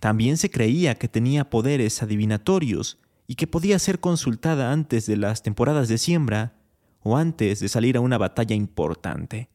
También 0.00 0.36
se 0.36 0.50
creía 0.50 0.94
que 0.94 1.08
tenía 1.08 1.50
poderes 1.50 2.02
adivinatorios 2.02 2.98
y 3.26 3.34
que 3.34 3.46
podía 3.46 3.78
ser 3.78 4.00
consultada 4.00 4.72
antes 4.72 5.06
de 5.06 5.16
las 5.16 5.42
temporadas 5.42 5.88
de 5.88 5.98
siembra 5.98 6.54
o 7.00 7.16
antes 7.16 7.60
de 7.60 7.68
salir 7.68 7.96
a 7.96 8.00
una 8.00 8.16
batalla 8.16 8.56
importante. 8.56 9.50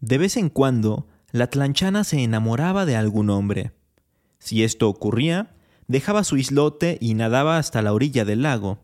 De 0.00 0.18
vez 0.18 0.36
en 0.36 0.48
cuando, 0.48 1.06
la 1.32 1.48
tlanchana 1.48 2.02
se 2.04 2.22
enamoraba 2.22 2.86
de 2.86 2.96
algún 2.96 3.30
hombre. 3.30 3.72
Si 4.38 4.64
esto 4.64 4.88
ocurría, 4.88 5.54
dejaba 5.86 6.24
su 6.24 6.36
islote 6.36 6.98
y 7.00 7.14
nadaba 7.14 7.58
hasta 7.58 7.82
la 7.82 7.92
orilla 7.92 8.24
del 8.24 8.42
lago. 8.42 8.78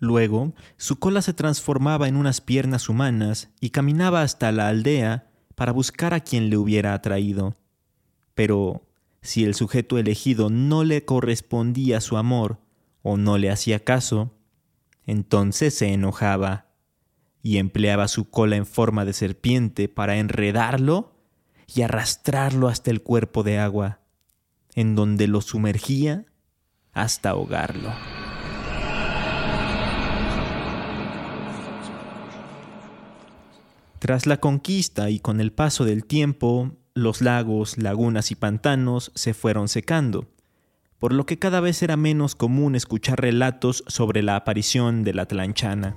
Luego, 0.00 0.54
su 0.78 0.98
cola 0.98 1.20
se 1.20 1.34
transformaba 1.34 2.08
en 2.08 2.16
unas 2.16 2.40
piernas 2.40 2.88
humanas 2.88 3.50
y 3.60 3.68
caminaba 3.68 4.22
hasta 4.22 4.50
la 4.50 4.68
aldea 4.68 5.30
para 5.54 5.72
buscar 5.72 6.14
a 6.14 6.20
quien 6.20 6.48
le 6.48 6.56
hubiera 6.56 6.94
atraído. 6.94 7.54
Pero, 8.34 8.88
si 9.20 9.44
el 9.44 9.54
sujeto 9.54 9.98
elegido 9.98 10.48
no 10.48 10.84
le 10.84 11.04
correspondía 11.04 12.00
su 12.00 12.16
amor 12.16 12.60
o 13.02 13.18
no 13.18 13.36
le 13.36 13.50
hacía 13.50 13.84
caso, 13.84 14.32
entonces 15.04 15.74
se 15.74 15.92
enojaba 15.92 16.70
y 17.42 17.58
empleaba 17.58 18.08
su 18.08 18.30
cola 18.30 18.56
en 18.56 18.64
forma 18.64 19.04
de 19.04 19.12
serpiente 19.12 19.90
para 19.90 20.16
enredarlo 20.16 21.14
y 21.66 21.82
arrastrarlo 21.82 22.68
hasta 22.68 22.90
el 22.90 23.02
cuerpo 23.02 23.42
de 23.42 23.58
agua, 23.58 24.00
en 24.74 24.94
donde 24.94 25.26
lo 25.26 25.42
sumergía 25.42 26.24
hasta 26.92 27.30
ahogarlo. 27.30 27.92
Tras 34.00 34.26
la 34.26 34.38
conquista 34.38 35.10
y 35.10 35.18
con 35.18 35.42
el 35.42 35.52
paso 35.52 35.84
del 35.84 36.06
tiempo, 36.06 36.72
los 36.94 37.20
lagos, 37.20 37.76
lagunas 37.76 38.30
y 38.30 38.34
pantanos 38.34 39.12
se 39.14 39.34
fueron 39.34 39.68
secando, 39.68 40.26
por 40.98 41.12
lo 41.12 41.26
que 41.26 41.38
cada 41.38 41.60
vez 41.60 41.82
era 41.82 41.98
menos 41.98 42.34
común 42.34 42.76
escuchar 42.76 43.20
relatos 43.20 43.84
sobre 43.88 44.22
la 44.22 44.36
aparición 44.36 45.04
de 45.04 45.12
la 45.12 45.26
tlanchana. 45.26 45.96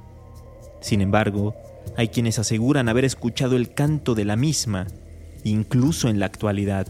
Sin 0.82 1.00
embargo, 1.00 1.56
hay 1.96 2.10
quienes 2.10 2.40
aseguran 2.40 2.90
haber 2.90 3.06
escuchado 3.06 3.56
el 3.56 3.74
canto 3.74 4.16
de 4.16 4.26
la 4.26 4.36
misma, 4.36 4.88
incluso 5.46 6.10
en 6.10 6.20
la 6.20 6.26
actualidad, 6.26 6.88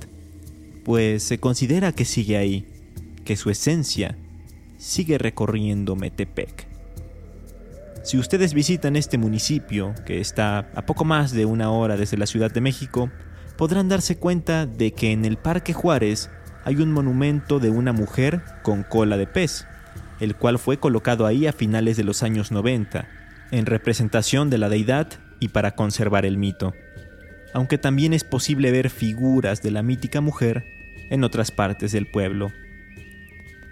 pues 0.83 1.21
se 1.21 1.39
considera 1.39 1.91
que 1.91 2.05
sigue 2.05 2.37
ahí, 2.37 2.67
que 3.23 3.35
su 3.35 3.51
esencia 3.51 4.17
sigue 4.79 5.19
recorriendo 5.19 5.95
Metepec. 5.95 6.72
Si 8.03 8.17
ustedes 8.17 8.53
visitan 8.53 8.97
este 8.97 9.17
municipio, 9.17 9.95
que 10.05 10.19
está 10.19 10.69
a 10.75 10.85
poco 10.85 11.05
más 11.05 11.31
de 11.31 11.45
una 11.45 11.71
hora 11.71 11.95
desde 11.95 12.17
la 12.17 12.25
Ciudad 12.25 12.51
de 12.51 12.59
México, 12.59 13.09
podrán 13.57 13.87
darse 13.87 14.17
cuenta 14.17 14.65
de 14.65 14.91
que 14.91 15.13
en 15.13 15.23
el 15.23 15.37
Parque 15.37 15.71
Juárez 15.71 16.29
hay 16.65 16.75
un 16.75 16.91
monumento 16.91 17.59
de 17.59 17.69
una 17.69 17.93
mujer 17.93 18.41
con 18.61 18.83
cola 18.83 19.15
de 19.15 19.25
pez, 19.25 19.65
el 20.19 20.35
cual 20.35 20.59
fue 20.59 20.77
colocado 20.77 21.25
ahí 21.25 21.47
a 21.47 21.53
finales 21.53 21.95
de 21.95 22.03
los 22.03 22.23
años 22.23 22.51
90, 22.51 23.07
en 23.51 23.65
representación 23.65 24.49
de 24.49 24.57
la 24.57 24.67
deidad 24.67 25.07
y 25.39 25.47
para 25.47 25.75
conservar 25.75 26.25
el 26.25 26.37
mito. 26.37 26.73
Aunque 27.53 27.77
también 27.77 28.13
es 28.13 28.25
posible 28.25 28.71
ver 28.71 28.89
figuras 28.89 29.61
de 29.61 29.71
la 29.71 29.81
mítica 29.81 30.19
mujer 30.19 30.65
en 31.09 31.23
otras 31.23 31.51
partes 31.51 31.93
del 31.93 32.11
pueblo. 32.11 32.51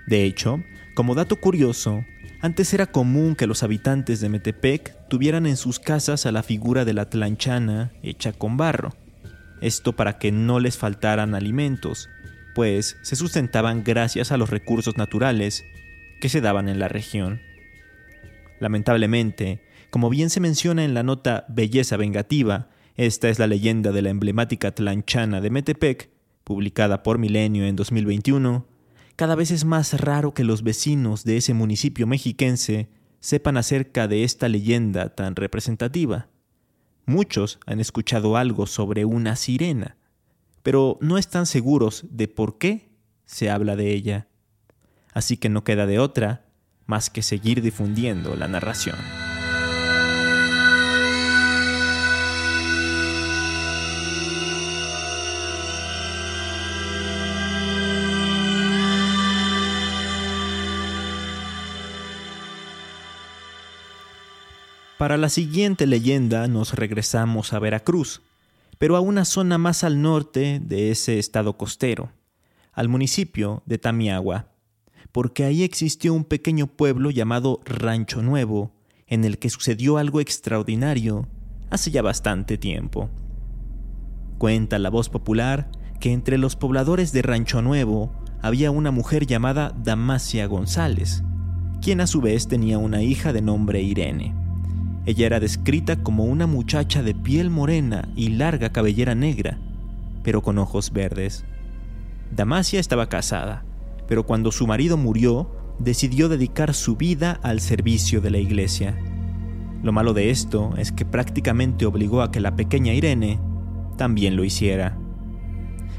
De 0.08 0.24
hecho, 0.24 0.64
como 0.94 1.16
dato 1.16 1.36
curioso, 1.36 2.06
antes 2.42 2.74
era 2.74 2.88
común 2.88 3.36
que 3.36 3.48
los 3.48 3.64
habitantes 3.64 4.20
de 4.20 4.30
Metepec 4.30 5.08
tuvieran 5.08 5.46
en 5.46 5.58
sus 5.58 5.80
casas 5.80 6.26
a 6.26 6.32
la 6.32 6.44
figura 6.44 6.86
de 6.86 6.94
la 6.94 7.10
tlanchana 7.10 7.92
hecha 8.02 8.34
con 8.34 8.58
barro. 8.58 8.96
Esto 9.62 9.94
para 9.94 10.18
que 10.18 10.32
no 10.32 10.60
les 10.60 10.78
faltaran 10.78 11.36
alimentos, 11.36 12.10
pues 12.56 12.98
se 13.04 13.16
sustentaban 13.16 13.84
gracias 13.84 14.32
a 14.32 14.38
los 14.38 14.50
recursos 14.50 14.98
naturales 14.98 15.64
que 16.20 16.30
se 16.30 16.42
daban 16.42 16.68
en 16.68 16.80
la 16.80 16.88
región. 16.88 17.42
Lamentablemente, 18.60 19.62
como 19.92 20.10
bien 20.10 20.30
se 20.30 20.40
menciona 20.40 20.84
en 20.84 20.94
la 20.94 21.04
nota 21.04 21.46
Belleza 21.48 21.98
Vengativa, 21.98 22.70
esta 22.96 23.30
es 23.30 23.40
la 23.40 23.48
leyenda 23.48 23.92
de 23.92 24.02
la 24.02 24.10
emblemática 24.10 24.72
tlanchana 24.72 25.42
de 25.42 25.50
Metepec, 25.50 26.10
publicada 26.44 27.04
por 27.04 27.18
Milenio 27.18 27.66
en 27.66 27.76
2021, 27.76 28.66
cada 29.22 29.36
vez 29.36 29.52
es 29.52 29.66
más 29.66 30.02
raro 30.02 30.34
que 30.34 30.44
los 30.44 30.64
vecinos 30.64 31.24
de 31.24 31.38
ese 31.38 31.54
municipio 31.54 32.08
mexiquense 32.08 32.90
sepan 33.20 33.56
acerca 33.56 34.08
de 34.08 34.24
esta 34.24 34.50
leyenda 34.50 35.10
tan 35.14 35.36
representativa. 35.36 36.30
Muchos 37.06 37.60
han 37.68 37.80
escuchado 37.80 38.36
algo 38.36 38.66
sobre 38.66 39.06
una 39.06 39.36
sirena, 39.36 39.96
pero 40.64 40.98
no 41.02 41.20
están 41.20 41.46
seguros 41.46 42.08
de 42.10 42.28
por 42.30 42.58
qué 42.58 42.90
se 43.26 43.52
habla 43.52 43.76
de 43.76 43.94
ella. 43.94 44.28
Así 45.14 45.38
que 45.38 45.50
no 45.50 45.64
queda 45.64 45.86
de 45.86 46.00
otra 46.00 46.48
más 46.88 47.12
que 47.12 47.22
seguir 47.22 47.62
difundiendo 47.62 48.36
la 48.36 48.48
narración. 48.48 48.98
Para 65.02 65.18
la 65.18 65.30
siguiente 65.30 65.88
leyenda 65.88 66.48
nos 66.48 66.76
regresamos 66.76 67.54
a 67.54 67.60
Veracruz, 67.60 68.22
pero 68.78 68.96
a 68.96 69.00
una 69.00 69.26
zona 69.26 69.58
más 69.58 69.84
al 69.84 70.00
norte 70.00 70.62
de 70.64 70.92
ese 70.92 71.18
estado 71.18 71.58
costero, 71.58 72.12
al 72.72 72.88
municipio 72.88 73.64
de 73.66 73.80
Tamiagua, 73.80 74.52
porque 75.12 75.44
ahí 75.44 75.64
existió 75.64 76.14
un 76.14 76.24
pequeño 76.24 76.68
pueblo 76.68 77.10
llamado 77.10 77.62
Rancho 77.66 78.22
Nuevo, 78.22 78.76
en 79.08 79.26
el 79.26 79.40
que 79.40 79.50
sucedió 79.50 79.98
algo 79.98 80.22
extraordinario 80.22 81.28
hace 81.72 81.90
ya 81.90 82.04
bastante 82.04 82.60
tiempo. 82.60 83.10
Cuenta 84.38 84.78
la 84.78 84.92
voz 84.92 85.10
popular 85.10 85.72
que 86.00 86.14
entre 86.14 86.38
los 86.38 86.56
pobladores 86.56 87.12
de 87.12 87.24
Rancho 87.24 87.64
Nuevo 87.64 88.14
había 88.40 88.70
una 88.70 88.92
mujer 88.92 89.26
llamada 89.26 89.76
Damasia 89.84 90.46
González, 90.46 91.24
quien 91.82 92.02
a 92.02 92.06
su 92.06 92.22
vez 92.22 92.48
tenía 92.48 92.78
una 92.78 93.02
hija 93.02 93.34
de 93.34 93.42
nombre 93.42 93.82
Irene. 93.82 94.41
Ella 95.06 95.26
era 95.26 95.40
descrita 95.40 96.04
como 96.04 96.26
una 96.26 96.46
muchacha 96.46 97.02
de 97.02 97.16
piel 97.16 97.50
morena 97.50 98.08
y 98.16 98.30
larga 98.30 98.72
cabellera 98.72 99.16
negra, 99.16 99.58
pero 100.24 100.42
con 100.42 100.60
ojos 100.60 100.94
verdes. 100.94 101.44
Damasia 102.32 102.80
estaba 102.80 103.10
casada, 103.10 103.64
pero 104.08 104.26
cuando 104.26 104.52
su 104.52 104.68
marido 104.68 104.98
murió, 104.98 105.50
decidió 105.80 106.30
dedicar 106.30 106.74
su 106.74 106.96
vida 106.96 107.40
al 107.42 107.60
servicio 107.62 108.22
de 108.22 108.30
la 108.30 108.38
iglesia. 108.38 108.96
Lo 109.82 109.92
malo 109.92 110.14
de 110.14 110.30
esto 110.30 110.74
es 110.78 110.92
que 110.92 111.06
prácticamente 111.06 111.88
obligó 111.88 112.22
a 112.22 112.32
que 112.32 112.40
la 112.40 112.56
pequeña 112.56 112.94
Irene 112.94 113.40
también 113.98 114.36
lo 114.36 114.44
hiciera. 114.44 114.98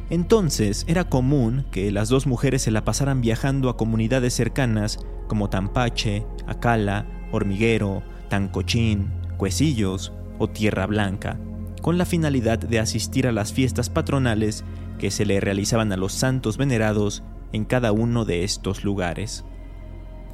Entonces 0.09 0.85
era 0.87 1.09
común 1.09 1.64
que 1.73 1.90
las 1.90 2.09
dos 2.09 2.26
mujeres 2.26 2.62
se 2.62 2.71
la 2.71 2.85
pasaran 2.85 3.21
viajando 3.21 3.68
a 3.68 3.76
comunidades 3.76 4.35
cercanas 4.35 4.99
como 5.26 5.50
Tampache, 5.50 6.25
Acala, 6.47 7.06
Hormiguero, 7.32 8.02
Tancochín, 8.32 9.10
Cuesillos 9.36 10.10
o 10.38 10.48
Tierra 10.48 10.86
Blanca, 10.86 11.38
con 11.82 11.98
la 11.98 12.06
finalidad 12.06 12.58
de 12.58 12.80
asistir 12.80 13.26
a 13.26 13.32
las 13.32 13.52
fiestas 13.52 13.90
patronales 13.90 14.64
que 14.98 15.10
se 15.10 15.26
le 15.26 15.38
realizaban 15.38 15.92
a 15.92 15.98
los 15.98 16.14
santos 16.14 16.56
venerados 16.56 17.22
en 17.52 17.66
cada 17.66 17.92
uno 17.92 18.24
de 18.24 18.42
estos 18.42 18.84
lugares. 18.84 19.44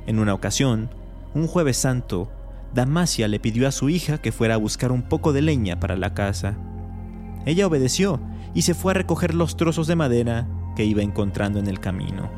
En 0.07 0.21
una 0.21 0.33
ocasión, 0.33 0.91
un 1.35 1.49
jueves 1.49 1.77
santo, 1.77 2.31
Damasia 2.73 3.27
le 3.27 3.41
pidió 3.41 3.67
a 3.67 3.73
su 3.73 3.89
hija 3.89 4.19
que 4.19 4.31
fuera 4.31 4.55
a 4.55 4.59
buscar 4.59 4.93
un 4.93 5.03
poco 5.03 5.33
de 5.33 5.43
leña 5.43 5.81
para 5.81 5.97
la 5.97 6.15
casa. 6.15 6.57
Ella 7.47 7.67
obedeció 7.67 8.21
y 8.55 8.63
se 8.63 8.75
fue 8.75 8.93
a 8.93 8.95
recoger 8.95 9.35
los 9.35 9.57
trozos 9.57 9.89
de 9.89 9.97
madera 9.97 10.47
que 10.77 10.85
iba 10.85 11.03
encontrando 11.03 11.59
en 11.59 11.67
el 11.67 11.81
camino. 11.81 12.31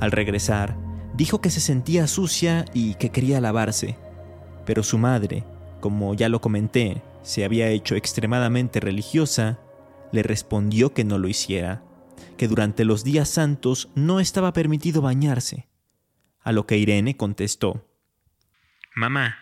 Al 0.00 0.10
regresar, 0.10 0.76
dijo 1.14 1.40
que 1.40 1.50
se 1.50 1.60
sentía 1.60 2.08
sucia 2.08 2.64
y 2.74 2.94
que 2.94 3.10
quería 3.10 3.40
lavarse, 3.40 3.96
pero 4.70 4.84
su 4.84 4.98
madre, 4.98 5.42
como 5.80 6.14
ya 6.14 6.28
lo 6.28 6.40
comenté, 6.40 7.02
se 7.22 7.44
había 7.44 7.70
hecho 7.70 7.96
extremadamente 7.96 8.78
religiosa, 8.78 9.58
le 10.12 10.22
respondió 10.22 10.94
que 10.94 11.02
no 11.02 11.18
lo 11.18 11.26
hiciera, 11.26 11.82
que 12.38 12.46
durante 12.46 12.84
los 12.84 13.02
días 13.02 13.28
santos 13.28 13.88
no 13.96 14.20
estaba 14.20 14.52
permitido 14.52 15.02
bañarse. 15.02 15.68
A 16.40 16.52
lo 16.52 16.68
que 16.68 16.78
Irene 16.78 17.16
contestó, 17.16 17.84
Mamá, 18.94 19.38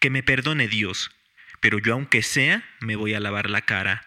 que 0.00 0.10
me 0.10 0.24
perdone 0.24 0.66
Dios, 0.66 1.12
pero 1.60 1.78
yo 1.78 1.92
aunque 1.92 2.24
sea, 2.24 2.64
me 2.80 2.96
voy 2.96 3.14
a 3.14 3.20
lavar 3.20 3.50
la 3.50 3.60
cara. 3.60 4.02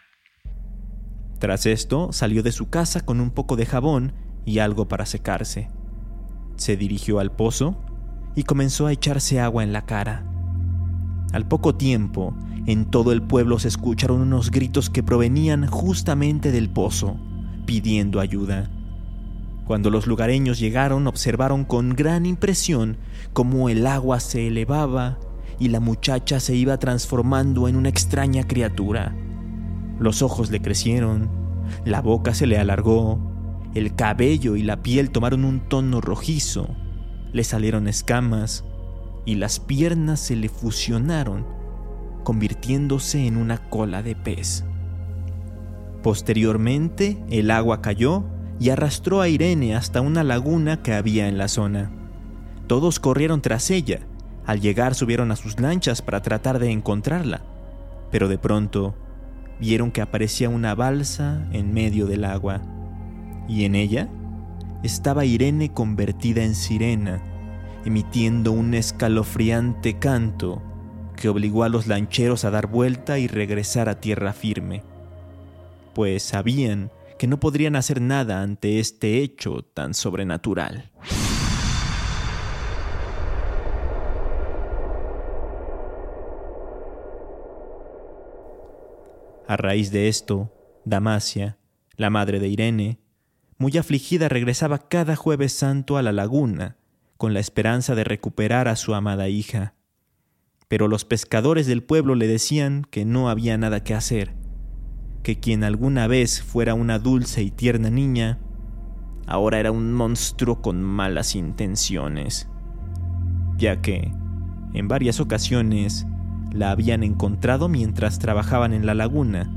Tras 1.40 1.68
esto, 1.68 2.12
salió 2.12 2.44
de 2.44 2.52
su 2.52 2.70
casa 2.70 3.06
con 3.06 3.22
un 3.22 3.32
poco 3.32 3.56
de 3.56 3.66
jabón 3.66 4.14
y 4.46 4.60
algo 4.60 4.90
para 4.90 5.06
secarse. 5.06 5.70
Se 6.58 6.76
dirigió 6.76 7.20
al 7.20 7.34
pozo 7.34 7.82
y 8.36 8.44
comenzó 8.44 8.88
a 8.88 8.92
echarse 8.92 9.40
agua 9.40 9.64
en 9.64 9.72
la 9.72 9.86
cara. 9.86 10.35
Al 11.36 11.46
poco 11.46 11.76
tiempo, 11.76 12.34
en 12.66 12.86
todo 12.86 13.12
el 13.12 13.22
pueblo 13.22 13.60
se 13.60 13.68
escucharon 13.68 14.22
unos 14.22 14.52
gritos 14.52 14.90
que 14.90 15.04
provenían 15.04 15.68
justamente 15.68 16.54
del 16.54 16.70
pozo, 16.70 17.18
pidiendo 17.66 18.22
ayuda. 18.22 18.72
Cuando 19.68 19.90
los 19.90 20.08
lugareños 20.08 20.60
llegaron, 20.60 21.08
observaron 21.08 21.66
con 21.66 21.90
gran 21.90 22.26
impresión 22.26 22.96
cómo 23.34 23.68
el 23.68 23.86
agua 23.86 24.22
se 24.22 24.48
elevaba 24.48 25.20
y 25.60 25.68
la 25.68 25.82
muchacha 25.82 26.40
se 26.40 26.56
iba 26.56 26.78
transformando 26.78 27.68
en 27.68 27.76
una 27.76 27.90
extraña 27.90 28.48
criatura. 28.48 29.14
Los 30.00 30.22
ojos 30.22 30.52
le 30.52 30.62
crecieron, 30.62 31.30
la 31.84 32.02
boca 32.02 32.34
se 32.34 32.48
le 32.48 32.58
alargó, 32.58 33.20
el 33.74 33.94
cabello 33.94 34.56
y 34.56 34.64
la 34.64 34.82
piel 34.82 35.12
tomaron 35.12 35.44
un 35.44 35.68
tono 35.68 36.00
rojizo, 36.00 36.70
le 37.34 37.44
salieron 37.44 37.90
escamas 37.90 38.64
y 39.26 39.36
las 39.36 39.60
piernas 39.60 40.20
se 40.20 40.36
le 40.36 40.50
fusionaron, 40.50 41.46
convirtiéndose 42.24 43.26
en 43.26 43.38
una 43.38 43.58
cola 43.58 44.04
de 44.04 44.16
pez. 44.16 44.64
Posteriormente, 46.04 47.18
el 47.30 47.50
agua 47.50 47.82
cayó 47.82 48.24
y 48.60 48.70
arrastró 48.70 49.22
a 49.22 49.28
Irene 49.28 49.76
hasta 49.76 50.02
una 50.02 50.24
laguna 50.24 50.82
que 50.82 50.94
había 50.94 51.28
en 51.28 51.38
la 51.38 51.48
zona. 51.48 51.92
Todos 52.68 53.00
corrieron 53.00 53.42
tras 53.42 53.72
ella. 53.72 54.02
Al 54.46 54.62
llegar 54.62 54.94
subieron 54.94 55.32
a 55.32 55.36
sus 55.36 55.60
lanchas 55.60 56.04
para 56.04 56.22
tratar 56.22 56.60
de 56.60 56.72
encontrarla, 56.72 57.42
pero 58.12 58.28
de 58.28 58.38
pronto 58.38 58.96
vieron 59.60 59.92
que 59.92 60.02
aparecía 60.02 60.50
una 60.50 60.76
balsa 60.76 61.48
en 61.52 61.74
medio 61.74 62.06
del 62.06 62.24
agua, 62.24 62.62
y 63.48 63.66
en 63.66 63.74
ella 63.74 64.08
estaba 64.84 65.26
Irene 65.26 65.74
convertida 65.74 66.44
en 66.44 66.54
sirena 66.54 67.24
emitiendo 67.86 68.52
un 68.52 68.74
escalofriante 68.74 70.00
canto 70.00 70.62
que 71.16 71.30
obligó 71.30 71.64
a 71.64 71.70
los 71.70 71.86
lancheros 71.86 72.44
a 72.44 72.50
dar 72.50 72.66
vuelta 72.66 73.20
y 73.20 73.28
regresar 73.28 73.90
a 73.90 74.02
tierra 74.02 74.34
firme, 74.34 74.82
pues 75.94 76.24
sabían 76.24 76.92
que 77.20 77.28
no 77.28 77.40
podrían 77.40 77.76
hacer 77.76 78.02
nada 78.02 78.42
ante 78.42 78.80
este 78.80 79.20
hecho 79.20 79.62
tan 79.62 79.94
sobrenatural. 79.94 80.92
A 89.48 89.58
raíz 89.58 89.92
de 89.92 90.08
esto, 90.08 90.52
Damasia, 90.86 91.60
la 91.98 92.10
madre 92.10 92.40
de 92.40 92.48
Irene, 92.48 93.00
muy 93.60 93.78
afligida 93.78 94.28
regresaba 94.28 94.90
cada 94.90 95.16
jueves 95.16 95.54
santo 95.54 95.98
a 95.98 96.02
la 96.02 96.12
laguna 96.12 96.78
con 97.18 97.34
la 97.34 97.40
esperanza 97.40 97.96
de 97.96 98.04
recuperar 98.04 98.68
a 98.68 98.76
su 98.76 98.94
amada 98.94 99.30
hija. 99.30 99.74
Pero 100.68 100.88
los 100.88 101.06
pescadores 101.06 101.68
del 101.68 101.84
pueblo 101.84 102.16
le 102.16 102.28
decían 102.28 102.86
que 102.90 103.06
no 103.06 103.30
había 103.30 103.58
nada 103.58 103.84
que 103.84 103.94
hacer, 103.94 104.34
que 105.24 105.40
quien 105.40 105.64
alguna 105.64 106.08
vez 106.08 106.42
fuera 106.42 106.74
una 106.74 107.00
dulce 107.00 107.44
y 107.44 107.52
tierna 107.52 107.90
niña, 107.90 108.40
ahora 109.28 109.60
era 109.60 109.72
un 109.72 109.94
monstruo 109.94 110.62
con 110.62 110.84
malas 110.84 111.36
intenciones, 111.36 112.50
ya 113.58 113.82
que, 113.82 114.12
en 114.74 114.88
varias 114.88 115.20
ocasiones, 115.20 116.06
la 116.52 116.72
habían 116.72 117.04
encontrado 117.04 117.70
mientras 117.70 118.20
trabajaban 118.20 118.74
en 118.74 118.86
la 118.86 118.94
laguna, 118.94 119.52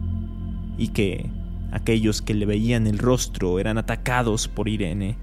y 0.77 0.88
que 0.88 1.31
aquellos 1.73 2.23
que 2.23 2.35
le 2.35 2.47
veían 2.47 2.87
el 2.87 2.99
rostro 2.99 3.59
eran 3.59 3.79
atacados 3.79 4.49
por 4.49 4.68
Irene 4.68 5.18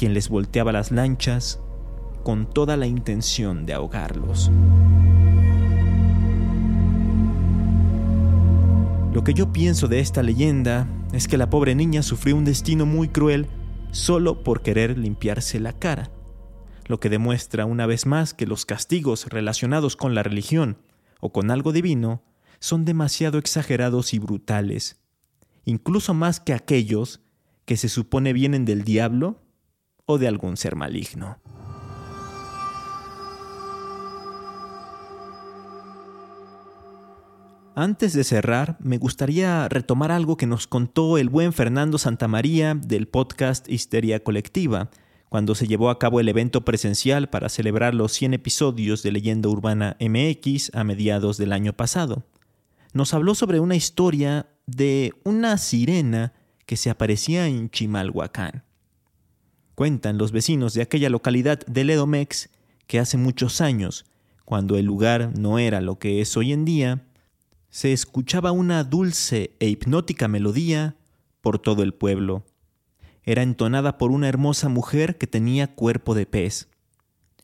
quien 0.00 0.14
les 0.14 0.30
volteaba 0.30 0.72
las 0.72 0.92
lanchas 0.92 1.60
con 2.24 2.48
toda 2.48 2.78
la 2.78 2.86
intención 2.86 3.66
de 3.66 3.74
ahogarlos. 3.74 4.50
Lo 9.12 9.22
que 9.22 9.34
yo 9.34 9.52
pienso 9.52 9.88
de 9.88 10.00
esta 10.00 10.22
leyenda 10.22 10.88
es 11.12 11.28
que 11.28 11.36
la 11.36 11.50
pobre 11.50 11.74
niña 11.74 12.02
sufrió 12.02 12.34
un 12.34 12.46
destino 12.46 12.86
muy 12.86 13.08
cruel 13.08 13.46
solo 13.90 14.42
por 14.42 14.62
querer 14.62 14.96
limpiarse 14.96 15.60
la 15.60 15.74
cara, 15.74 16.10
lo 16.86 16.98
que 16.98 17.10
demuestra 17.10 17.66
una 17.66 17.84
vez 17.84 18.06
más 18.06 18.32
que 18.32 18.46
los 18.46 18.64
castigos 18.64 19.26
relacionados 19.26 19.96
con 19.96 20.14
la 20.14 20.22
religión 20.22 20.78
o 21.20 21.30
con 21.30 21.50
algo 21.50 21.72
divino 21.72 22.22
son 22.58 22.86
demasiado 22.86 23.36
exagerados 23.36 24.14
y 24.14 24.18
brutales, 24.18 24.98
incluso 25.66 26.14
más 26.14 26.40
que 26.40 26.54
aquellos 26.54 27.20
que 27.66 27.76
se 27.76 27.90
supone 27.90 28.32
vienen 28.32 28.64
del 28.64 28.82
diablo 28.82 29.42
de 30.18 30.28
algún 30.28 30.56
ser 30.56 30.76
maligno. 30.76 31.38
Antes 37.74 38.12
de 38.12 38.24
cerrar, 38.24 38.76
me 38.80 38.98
gustaría 38.98 39.68
retomar 39.68 40.12
algo 40.12 40.36
que 40.36 40.46
nos 40.46 40.66
contó 40.66 41.16
el 41.16 41.30
buen 41.30 41.52
Fernando 41.52 41.98
Santamaría 41.98 42.74
del 42.74 43.08
podcast 43.08 43.68
Histeria 43.70 44.22
Colectiva, 44.22 44.90
cuando 45.30 45.54
se 45.54 45.66
llevó 45.66 45.88
a 45.88 45.98
cabo 45.98 46.20
el 46.20 46.28
evento 46.28 46.64
presencial 46.64 47.30
para 47.30 47.48
celebrar 47.48 47.94
los 47.94 48.12
100 48.12 48.34
episodios 48.34 49.02
de 49.02 49.12
Leyenda 49.12 49.48
Urbana 49.48 49.96
MX 50.00 50.74
a 50.74 50.84
mediados 50.84 51.38
del 51.38 51.52
año 51.52 51.72
pasado. 51.72 52.26
Nos 52.92 53.14
habló 53.14 53.34
sobre 53.36 53.60
una 53.60 53.76
historia 53.76 54.48
de 54.66 55.14
una 55.24 55.56
sirena 55.56 56.34
que 56.66 56.76
se 56.76 56.90
aparecía 56.90 57.46
en 57.46 57.70
Chimalhuacán. 57.70 58.64
Cuentan 59.80 60.18
los 60.18 60.30
vecinos 60.30 60.74
de 60.74 60.82
aquella 60.82 61.08
localidad 61.08 61.60
de 61.60 61.84
Ledomex 61.84 62.50
que 62.86 62.98
hace 62.98 63.16
muchos 63.16 63.62
años, 63.62 64.04
cuando 64.44 64.76
el 64.76 64.84
lugar 64.84 65.32
no 65.38 65.58
era 65.58 65.80
lo 65.80 65.98
que 65.98 66.20
es 66.20 66.36
hoy 66.36 66.52
en 66.52 66.66
día, 66.66 67.06
se 67.70 67.94
escuchaba 67.94 68.52
una 68.52 68.84
dulce 68.84 69.56
e 69.58 69.68
hipnótica 69.68 70.28
melodía 70.28 70.96
por 71.40 71.58
todo 71.58 71.82
el 71.82 71.94
pueblo. 71.94 72.44
Era 73.22 73.42
entonada 73.42 73.96
por 73.96 74.10
una 74.10 74.28
hermosa 74.28 74.68
mujer 74.68 75.16
que 75.16 75.26
tenía 75.26 75.74
cuerpo 75.74 76.14
de 76.14 76.26
pez. 76.26 76.68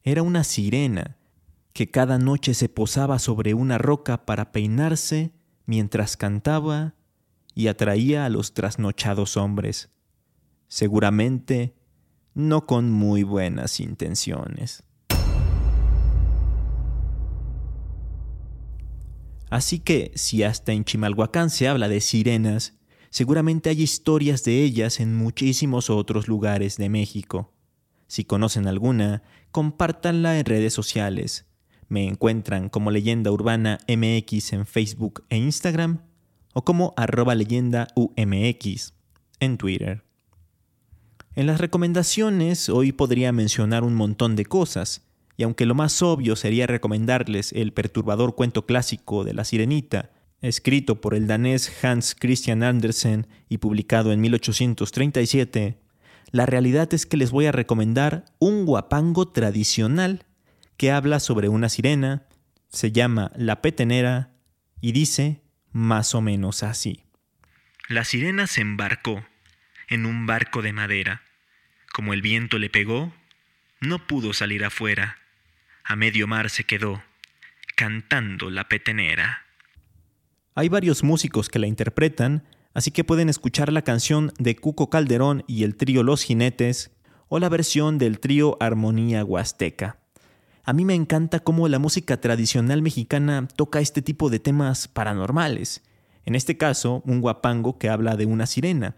Era 0.02 0.22
una 0.22 0.44
sirena 0.44 1.16
que 1.72 1.90
cada 1.90 2.18
noche 2.18 2.52
se 2.52 2.68
posaba 2.68 3.18
sobre 3.18 3.54
una 3.54 3.78
roca 3.78 4.26
para 4.26 4.52
peinarse 4.52 5.30
mientras 5.64 6.18
cantaba 6.18 6.92
y 7.54 7.68
atraía 7.68 8.26
a 8.26 8.28
los 8.28 8.52
trasnochados 8.52 9.38
hombres, 9.38 9.88
seguramente 10.68 11.75
no 12.36 12.66
con 12.66 12.92
muy 12.92 13.22
buenas 13.22 13.80
intenciones. 13.80 14.84
Así 19.48 19.78
que, 19.78 20.12
si 20.14 20.42
hasta 20.42 20.72
en 20.72 20.84
Chimalhuacán 20.84 21.48
se 21.48 21.66
habla 21.66 21.88
de 21.88 22.02
sirenas, 22.02 22.74
seguramente 23.08 23.70
hay 23.70 23.82
historias 23.82 24.44
de 24.44 24.62
ellas 24.62 25.00
en 25.00 25.16
muchísimos 25.16 25.88
otros 25.88 26.28
lugares 26.28 26.76
de 26.76 26.90
México. 26.90 27.54
Si 28.06 28.24
conocen 28.24 28.66
alguna, 28.66 29.22
compártanla 29.50 30.38
en 30.38 30.44
redes 30.44 30.74
sociales. 30.74 31.46
Me 31.88 32.06
encuentran 32.06 32.68
como 32.68 32.90
Leyenda 32.90 33.32
Urbana 33.32 33.78
MX 33.88 34.52
en 34.52 34.66
Facebook 34.66 35.24
e 35.30 35.38
Instagram 35.38 36.02
o 36.52 36.64
como 36.64 36.92
arroba 36.98 37.34
leyenda 37.34 37.88
UMX 37.94 38.92
en 39.40 39.56
Twitter. 39.56 40.05
En 41.36 41.46
las 41.46 41.60
recomendaciones 41.60 42.70
hoy 42.70 42.92
podría 42.92 43.30
mencionar 43.30 43.84
un 43.84 43.94
montón 43.94 44.36
de 44.36 44.46
cosas, 44.46 45.06
y 45.36 45.42
aunque 45.42 45.66
lo 45.66 45.74
más 45.74 46.00
obvio 46.00 46.34
sería 46.34 46.66
recomendarles 46.66 47.52
el 47.52 47.74
perturbador 47.74 48.34
cuento 48.34 48.64
clásico 48.64 49.22
de 49.22 49.34
La 49.34 49.44
Sirenita, 49.44 50.12
escrito 50.40 51.02
por 51.02 51.12
el 51.12 51.26
danés 51.26 51.84
Hans 51.84 52.16
Christian 52.18 52.62
Andersen 52.62 53.26
y 53.50 53.58
publicado 53.58 54.14
en 54.14 54.22
1837, 54.22 55.78
la 56.30 56.46
realidad 56.46 56.94
es 56.94 57.04
que 57.04 57.18
les 57.18 57.30
voy 57.32 57.44
a 57.44 57.52
recomendar 57.52 58.24
un 58.38 58.64
guapango 58.64 59.28
tradicional 59.28 60.24
que 60.78 60.90
habla 60.90 61.20
sobre 61.20 61.50
una 61.50 61.68
sirena, 61.68 62.24
se 62.70 62.92
llama 62.92 63.30
La 63.36 63.60
Petenera 63.60 64.32
y 64.80 64.92
dice 64.92 65.42
más 65.70 66.14
o 66.14 66.22
menos 66.22 66.62
así. 66.62 67.04
La 67.90 68.04
sirena 68.04 68.46
se 68.46 68.62
embarcó 68.62 69.22
en 69.88 70.06
un 70.06 70.26
barco 70.26 70.62
de 70.62 70.72
madera. 70.72 71.25
Como 71.96 72.12
el 72.12 72.20
viento 72.20 72.58
le 72.58 72.68
pegó, 72.68 73.10
no 73.80 74.06
pudo 74.06 74.34
salir 74.34 74.66
afuera 74.66 75.16
a 75.82 75.96
medio 75.96 76.26
mar 76.26 76.50
se 76.50 76.64
quedó, 76.64 77.02
cantando 77.74 78.50
la 78.50 78.68
petenera. 78.68 79.46
Hay 80.54 80.68
varios 80.68 81.02
músicos 81.02 81.48
que 81.48 81.58
la 81.58 81.68
interpretan, 81.68 82.44
así 82.74 82.90
que 82.90 83.02
pueden 83.02 83.30
escuchar 83.30 83.72
la 83.72 83.80
canción 83.80 84.30
de 84.38 84.56
Cuco 84.56 84.90
Calderón 84.90 85.42
y 85.46 85.64
el 85.64 85.74
trío 85.74 86.02
Los 86.02 86.22
Jinetes 86.22 86.90
o 87.28 87.38
la 87.38 87.48
versión 87.48 87.96
del 87.96 88.20
trío 88.20 88.58
Armonía 88.60 89.24
Huasteca. 89.24 89.98
A 90.64 90.74
mí 90.74 90.84
me 90.84 90.94
encanta 90.94 91.40
cómo 91.40 91.66
la 91.66 91.78
música 91.78 92.20
tradicional 92.20 92.82
mexicana 92.82 93.48
toca 93.56 93.80
este 93.80 94.02
tipo 94.02 94.28
de 94.28 94.38
temas 94.38 94.86
paranormales. 94.86 95.82
En 96.26 96.34
este 96.34 96.58
caso, 96.58 97.00
un 97.06 97.22
guapango 97.22 97.78
que 97.78 97.88
habla 97.88 98.16
de 98.16 98.26
una 98.26 98.44
sirena, 98.44 98.96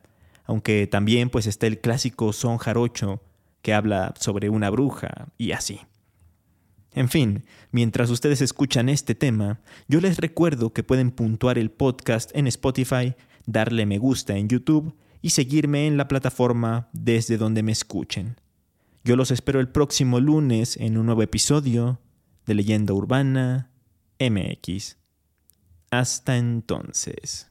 aunque 0.49 0.87
también 0.87 1.29
pues 1.29 1.47
está 1.47 1.67
el 1.67 1.79
clásico 1.79 2.33
son 2.33 2.57
jarocho 2.57 3.23
que 3.61 3.75
habla 3.75 4.15
sobre 4.19 4.49
una 4.49 4.71
bruja 4.71 5.29
y 5.37 5.53
así. 5.53 5.81
En 6.93 7.11
fin, 7.11 7.45
mientras 7.71 8.09
ustedes 8.09 8.41
escuchan 8.41 8.89
este 8.89 9.15
tema, 9.15 9.61
yo 9.89 10.01
les 10.01 10.17
recuerdo 10.17 10.73
que 10.73 10.83
pueden 10.83 11.11
puntuar 11.11 11.59
el 11.59 11.71
podcast 11.71 12.31
en 12.35 12.47
Spotify, 12.47 13.15
darle 13.45 13.85
me 13.85 13.99
gusta 13.99 14.39
en 14.39 14.49
YouTube 14.49 14.97
y 15.21 15.31
seguirme 15.31 15.87
en 15.87 15.99
la 15.99 16.09
plataforma 16.09 16.89
desde 16.93 17.37
donde 17.37 17.63
me 17.63 17.73
escuchen. 17.73 18.41
Yo 19.05 19.17
los 19.17 19.31
espero 19.31 19.61
el 19.61 19.69
próximo 19.69 20.19
lunes 20.19 20.79
en 20.79 20.97
un 20.97 21.07
nuevo 21.07 21.23
episodio 21.23 22.01
de 22.47 22.55
Leyenda 22.55 22.95
Urbana 22.95 23.71
MX. 24.19 24.97
Hasta 25.91 26.39
entonces. 26.39 27.51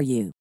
for 0.01 0.05
you. 0.05 0.40